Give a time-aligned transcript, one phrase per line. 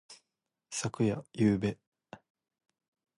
[0.71, 1.23] 昨夜。
[1.33, 1.77] ゆうべ。